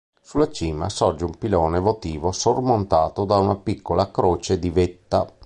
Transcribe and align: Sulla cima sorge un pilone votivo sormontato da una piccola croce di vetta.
Sulla 0.19 0.49
cima 0.51 0.89
sorge 0.89 1.25
un 1.25 1.37
pilone 1.37 1.79
votivo 1.79 2.31
sormontato 2.31 3.23
da 3.23 3.37
una 3.37 3.55
piccola 3.55 4.09
croce 4.09 4.57
di 4.57 4.71
vetta. 4.71 5.31